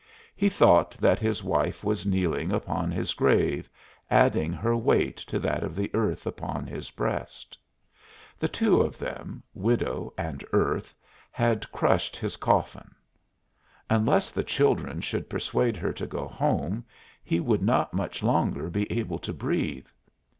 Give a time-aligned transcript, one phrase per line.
[0.35, 3.69] He thought that his wife was kneeling upon his grave,
[4.09, 7.55] adding her weight to that of the earth upon his breast.
[8.39, 10.95] The two of them, widow and earth,
[11.29, 12.95] had crushed his coffin.
[13.91, 16.83] Unless the children should persuade her to go home
[17.23, 19.85] he would not much longer be able to breathe.